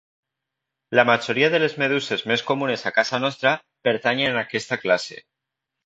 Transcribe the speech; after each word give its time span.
La 0.99 1.03
majoria 1.09 1.49
de 1.57 1.59
les 1.63 1.77
meduses 1.83 2.25
més 2.33 2.45
comunes 2.49 2.87
a 2.91 2.95
casa 2.99 3.23
nostra 3.27 3.55
pertanyen 3.89 4.43
a 4.45 4.45
aquesta 4.49 4.85
classe. 4.85 5.25